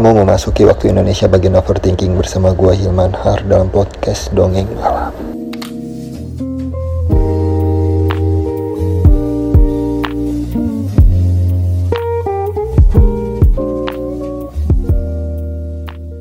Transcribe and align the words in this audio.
Kamu 0.00 0.24
memasuki 0.24 0.64
waktu 0.64 0.96
Indonesia 0.96 1.28
bagian 1.28 1.60
overthinking 1.60 2.16
bersama 2.16 2.56
gua 2.56 2.72
Hilman 2.72 3.12
Har 3.12 3.44
dalam 3.44 3.68
podcast 3.68 4.32
Dongeng 4.32 4.64
Malam. 4.72 5.12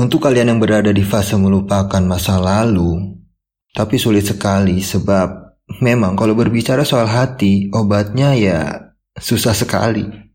Untuk 0.00 0.24
kalian 0.24 0.56
yang 0.56 0.60
berada 0.64 0.88
di 0.88 1.04
fase 1.04 1.36
melupakan 1.36 2.00
masa 2.00 2.40
lalu, 2.40 2.96
tapi 3.76 4.00
sulit 4.00 4.24
sekali 4.24 4.80
sebab 4.80 5.52
memang 5.84 6.16
kalau 6.16 6.32
berbicara 6.32 6.80
soal 6.80 7.12
hati, 7.12 7.68
obatnya 7.76 8.32
ya 8.32 8.88
susah 9.20 9.52
sekali. 9.52 10.25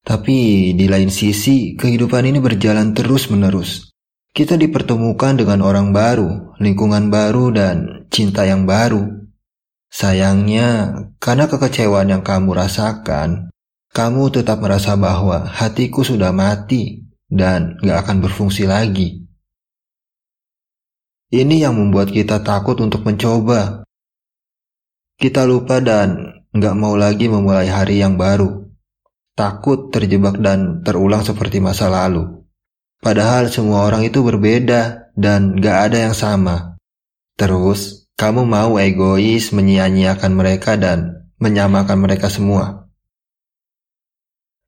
Tapi 0.00 0.72
di 0.72 0.86
lain 0.88 1.12
sisi, 1.12 1.76
kehidupan 1.76 2.24
ini 2.24 2.40
berjalan 2.40 2.96
terus-menerus. 2.96 3.92
Kita 4.32 4.56
dipertemukan 4.56 5.36
dengan 5.36 5.60
orang 5.60 5.92
baru, 5.92 6.56
lingkungan 6.56 7.12
baru, 7.12 7.52
dan 7.52 8.06
cinta 8.08 8.48
yang 8.48 8.64
baru. 8.64 9.28
Sayangnya, 9.90 10.94
karena 11.20 11.50
kekecewaan 11.50 12.08
yang 12.08 12.22
kamu 12.24 12.54
rasakan, 12.56 13.52
kamu 13.90 14.30
tetap 14.30 14.62
merasa 14.62 14.94
bahwa 14.96 15.44
hatiku 15.44 16.06
sudah 16.06 16.30
mati 16.30 17.10
dan 17.26 17.76
gak 17.82 18.06
akan 18.06 18.22
berfungsi 18.22 18.70
lagi. 18.70 19.26
Ini 21.30 21.68
yang 21.68 21.76
membuat 21.76 22.14
kita 22.14 22.40
takut 22.42 22.78
untuk 22.78 23.02
mencoba. 23.02 23.82
Kita 25.18 25.42
lupa 25.44 25.82
dan 25.82 26.40
gak 26.54 26.74
mau 26.78 26.94
lagi 26.94 27.26
memulai 27.26 27.66
hari 27.66 27.98
yang 27.98 28.14
baru 28.14 28.69
takut 29.40 29.88
terjebak 29.88 30.36
dan 30.36 30.84
terulang 30.84 31.24
seperti 31.24 31.64
masa 31.64 31.88
lalu. 31.88 32.44
Padahal 33.00 33.48
semua 33.48 33.88
orang 33.88 34.04
itu 34.04 34.20
berbeda 34.20 35.08
dan 35.16 35.56
gak 35.56 35.88
ada 35.88 36.12
yang 36.12 36.12
sama. 36.12 36.76
Terus, 37.40 38.04
kamu 38.20 38.44
mau 38.44 38.76
egois 38.76 39.48
menyia-nyiakan 39.56 40.32
mereka 40.36 40.76
dan 40.76 41.24
menyamakan 41.40 41.96
mereka 41.96 42.28
semua. 42.28 42.92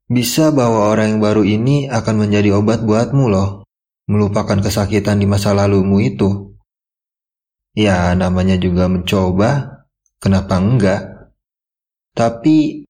Bisa 0.09 0.49
bahwa 0.49 0.89
orang 0.89 1.17
yang 1.17 1.21
baru 1.21 1.45
ini 1.45 1.93
akan 1.93 2.25
menjadi 2.25 2.57
obat 2.57 2.81
buatmu 2.81 3.29
loh, 3.29 3.69
melupakan 4.09 4.57
kesakitan 4.57 5.21
di 5.21 5.29
masa 5.29 5.53
lalumu 5.53 6.01
itu. 6.01 6.57
Ya, 7.77 8.17
namanya 8.17 8.57
juga 8.57 8.89
mencoba, 8.89 9.85
kenapa 10.17 10.57
enggak? 10.57 11.03
Tapi 12.17 12.89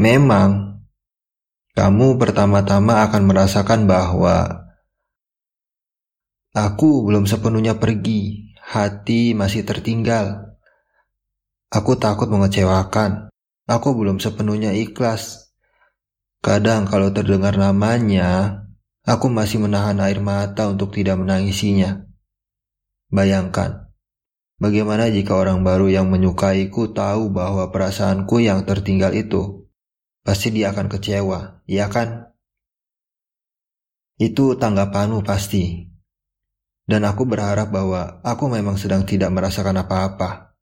Memang, 0.00 0.80
kamu 1.76 2.16
pertama-tama 2.16 3.04
akan 3.04 3.22
merasakan 3.28 3.84
bahwa 3.84 4.64
aku 6.56 7.04
belum 7.04 7.28
sepenuhnya 7.28 7.76
pergi, 7.76 8.52
hati 8.60 9.36
masih 9.36 9.68
tertinggal. 9.68 10.56
Aku 11.68 11.96
takut 12.00 12.28
mengecewakan, 12.28 13.32
aku 13.68 13.88
belum 13.96 14.20
sepenuhnya 14.20 14.72
ikhlas. 14.72 15.52
Kadang 16.40 16.88
kalau 16.88 17.12
terdengar 17.12 17.56
namanya, 17.56 18.60
aku 19.04 19.28
masih 19.28 19.60
menahan 19.60 20.00
air 20.00 20.20
mata 20.24 20.68
untuk 20.72 20.92
tidak 20.92 21.20
menangisinya. 21.20 22.04
Bayangkan, 23.12 23.92
bagaimana 24.56 25.12
jika 25.12 25.36
orang 25.36 25.60
baru 25.64 25.92
yang 25.92 26.08
menyukaiku 26.08 26.92
tahu 26.96 27.28
bahwa 27.28 27.68
perasaanku 27.68 28.40
yang 28.40 28.64
tertinggal 28.64 29.12
itu 29.12 29.61
pasti 30.22 30.54
dia 30.54 30.70
akan 30.70 30.86
kecewa, 30.86 31.62
iya 31.66 31.90
kan? 31.90 32.32
Itu 34.18 34.54
tanggapanmu 34.54 35.26
pasti. 35.26 35.90
Dan 36.82 37.06
aku 37.06 37.26
berharap 37.26 37.70
bahwa 37.70 38.22
aku 38.26 38.50
memang 38.50 38.74
sedang 38.78 39.06
tidak 39.06 39.30
merasakan 39.30 39.82
apa-apa. 39.82 40.54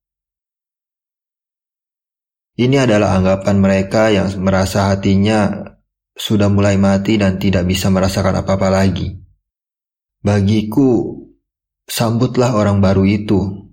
Ini 2.60 2.84
adalah 2.84 3.16
anggapan 3.16 3.56
mereka 3.56 4.12
yang 4.12 4.28
merasa 4.36 4.92
hatinya 4.92 5.64
sudah 6.12 6.52
mulai 6.52 6.76
mati 6.76 7.16
dan 7.16 7.40
tidak 7.40 7.64
bisa 7.64 7.88
merasakan 7.88 8.44
apa-apa 8.44 8.68
lagi. 8.68 9.16
Bagiku, 10.20 11.24
sambutlah 11.88 12.52
orang 12.52 12.84
baru 12.84 13.08
itu. 13.08 13.72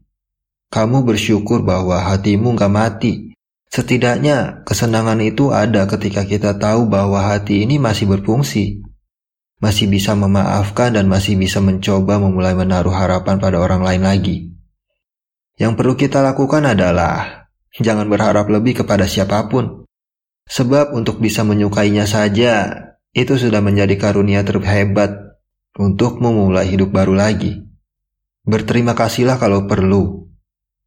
Kamu 0.71 1.03
bersyukur 1.03 1.67
bahwa 1.67 1.99
hatimu 1.99 2.55
gak 2.55 2.71
mati 2.71 3.26
Setidaknya 3.67 4.63
kesenangan 4.63 5.19
itu 5.19 5.51
ada 5.51 5.85
ketika 5.91 6.23
kita 6.23 6.55
tahu 6.55 6.87
bahwa 6.87 7.19
hati 7.19 7.67
ini 7.67 7.77
masih 7.77 8.07
berfungsi, 8.07 8.79
masih 9.59 9.91
bisa 9.91 10.15
memaafkan 10.15 10.95
dan 10.95 11.11
masih 11.11 11.35
bisa 11.35 11.59
mencoba 11.59 12.17
memulai 12.17 12.55
menaruh 12.55 12.95
harapan 12.95 13.37
pada 13.37 13.59
orang 13.59 13.83
lain 13.83 14.03
lagi. 14.07 14.37
Yang 15.59 15.73
perlu 15.75 15.93
kita 15.99 16.23
lakukan 16.23 16.63
adalah 16.63 17.49
jangan 17.75 18.07
berharap 18.07 18.47
lebih 18.47 18.85
kepada 18.85 19.03
siapa 19.09 19.45
pun. 19.51 19.83
Sebab 20.47 20.95
untuk 20.95 21.19
bisa 21.19 21.43
menyukainya 21.43 22.07
saja, 22.07 22.71
itu 23.11 23.35
sudah 23.35 23.59
menjadi 23.59 23.99
karunia 23.99 24.47
terhebat 24.47 25.11
untuk 25.75 26.23
memulai 26.23 26.71
hidup 26.71 26.95
baru 26.95 27.19
lagi. 27.19 27.67
Berterima 28.47 28.95
kasihlah 28.95 29.35
kalau 29.35 29.67
perlu, 29.67 30.23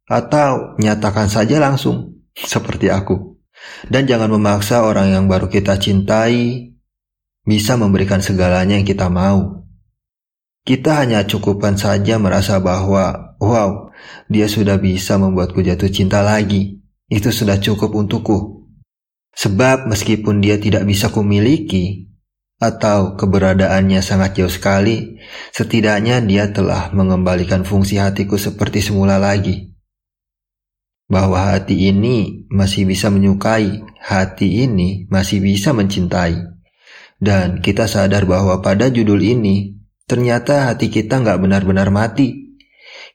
atau 0.09 0.73
nyatakan 0.81 1.29
saja 1.29 1.61
langsung 1.61 2.10
seperti 2.45 2.89
aku. 2.89 3.37
Dan 3.85 4.09
jangan 4.09 4.33
memaksa 4.33 4.81
orang 4.81 5.13
yang 5.13 5.25
baru 5.29 5.49
kita 5.49 5.77
cintai 5.77 6.73
bisa 7.45 7.77
memberikan 7.77 8.21
segalanya 8.21 8.77
yang 8.77 8.87
kita 8.87 9.09
mau. 9.09 9.65
Kita 10.61 11.01
hanya 11.01 11.25
cukupan 11.25 11.77
saja 11.77 12.21
merasa 12.21 12.61
bahwa, 12.61 13.37
wow, 13.41 13.89
dia 14.29 14.45
sudah 14.45 14.77
bisa 14.77 15.17
membuatku 15.17 15.61
jatuh 15.65 15.89
cinta 15.89 16.21
lagi. 16.21 16.81
Itu 17.09 17.33
sudah 17.33 17.57
cukup 17.57 17.97
untukku. 17.97 18.69
Sebab 19.33 19.89
meskipun 19.89 20.37
dia 20.37 20.61
tidak 20.61 20.85
bisa 20.85 21.09
kumiliki, 21.09 22.11
atau 22.61 23.17
keberadaannya 23.17 24.05
sangat 24.05 24.37
jauh 24.37 24.53
sekali, 24.53 25.17
setidaknya 25.49 26.21
dia 26.21 26.53
telah 26.53 26.93
mengembalikan 26.93 27.65
fungsi 27.65 27.97
hatiku 27.97 28.37
seperti 28.37 28.85
semula 28.85 29.17
lagi 29.17 29.70
bahwa 31.11 31.51
hati 31.51 31.91
ini 31.91 32.47
masih 32.47 32.87
bisa 32.87 33.11
menyukai, 33.11 33.83
hati 33.99 34.63
ini 34.63 35.11
masih 35.11 35.43
bisa 35.43 35.75
mencintai. 35.75 36.39
Dan 37.19 37.59
kita 37.59 37.91
sadar 37.91 38.23
bahwa 38.23 38.63
pada 38.63 38.87
judul 38.87 39.19
ini, 39.19 39.75
ternyata 40.07 40.71
hati 40.71 40.87
kita 40.87 41.19
nggak 41.19 41.43
benar-benar 41.43 41.91
mati. 41.91 42.55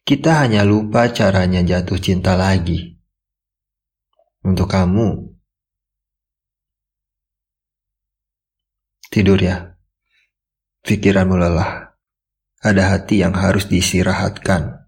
Kita 0.04 0.44
hanya 0.44 0.62
lupa 0.62 1.08
caranya 1.10 1.64
jatuh 1.64 1.98
cinta 1.98 2.36
lagi. 2.36 3.00
Untuk 4.44 4.70
kamu, 4.70 5.34
tidur 9.10 9.40
ya. 9.40 9.74
Pikiranmu 10.86 11.34
lelah. 11.34 11.98
Ada 12.62 12.94
hati 12.94 13.26
yang 13.26 13.34
harus 13.34 13.66
diistirahatkan. 13.66 14.85